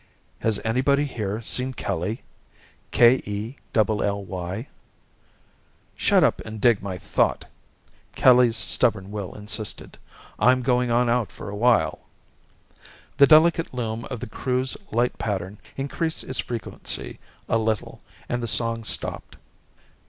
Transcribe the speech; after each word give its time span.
"'Has 0.39 0.59
anybody 0.65 1.05
here 1.05 1.43
seen 1.43 1.73
Kelly... 1.73 2.23
K 2.89 3.17
E 3.23 3.57
double 3.71 4.01
L 4.01 4.25
Y?'" 4.25 4.67
"Shut 5.95 6.23
up 6.23 6.41
and 6.43 6.59
dig 6.59 6.81
my 6.81 6.97
thought!" 6.97 7.45
Kelly's 8.15 8.57
stubborn 8.57 9.11
will 9.11 9.31
insisted. 9.35 9.99
"I'm 10.39 10.63
going 10.63 10.89
on 10.89 11.07
out 11.07 11.31
for 11.31 11.51
a 11.51 11.55
while!" 11.55 11.99
The 13.17 13.27
delicate 13.27 13.75
loom 13.75 14.05
of 14.05 14.21
the 14.21 14.27
Crew's 14.27 14.75
light 14.91 15.15
pattern 15.19 15.59
increased 15.77 16.23
its 16.23 16.39
frequency 16.39 17.19
a 17.47 17.59
little 17.59 18.01
and 18.27 18.41
the 18.41 18.47
song 18.47 18.83
stopped. 18.83 19.37